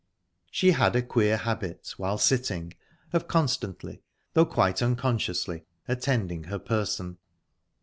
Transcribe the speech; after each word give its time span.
She 0.49 0.71
had 0.71 0.95
a 0.95 1.03
queer 1.03 1.37
habit, 1.37 1.93
while 1.97 2.17
sitting, 2.17 2.73
of 3.13 3.27
constantly, 3.27 4.01
though 4.33 4.47
quite 4.47 4.81
unconsciously, 4.81 5.65
attending 5.87 6.45
her 6.45 6.57
person. 6.57 7.19